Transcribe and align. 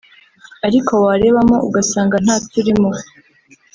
ariko 0.67 0.91
warebamo 1.05 1.57
ugasanga 1.67 2.15
ntaturimo 2.23 2.89